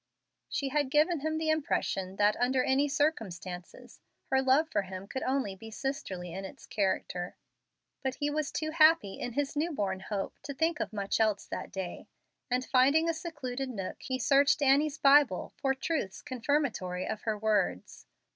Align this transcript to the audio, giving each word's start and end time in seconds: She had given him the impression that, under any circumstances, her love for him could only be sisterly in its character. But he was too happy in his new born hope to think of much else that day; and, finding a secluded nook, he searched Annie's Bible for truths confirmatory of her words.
She 0.49 0.69
had 0.69 0.89
given 0.89 1.19
him 1.19 1.37
the 1.37 1.49
impression 1.51 2.15
that, 2.15 2.35
under 2.37 2.63
any 2.63 2.87
circumstances, 2.87 3.99
her 4.31 4.41
love 4.41 4.67
for 4.67 4.81
him 4.81 5.05
could 5.05 5.21
only 5.21 5.53
be 5.55 5.69
sisterly 5.69 6.33
in 6.33 6.43
its 6.43 6.65
character. 6.65 7.35
But 8.01 8.15
he 8.15 8.27
was 8.31 8.51
too 8.51 8.71
happy 8.71 9.19
in 9.19 9.33
his 9.33 9.55
new 9.55 9.71
born 9.71 9.99
hope 9.99 10.39
to 10.41 10.55
think 10.55 10.79
of 10.79 10.91
much 10.91 11.19
else 11.19 11.45
that 11.45 11.69
day; 11.71 12.07
and, 12.49 12.65
finding 12.65 13.07
a 13.07 13.13
secluded 13.13 13.69
nook, 13.69 13.97
he 14.01 14.17
searched 14.17 14.63
Annie's 14.63 14.97
Bible 14.97 15.53
for 15.55 15.75
truths 15.75 16.23
confirmatory 16.23 17.05
of 17.07 17.21
her 17.21 17.37
words. 17.37 18.07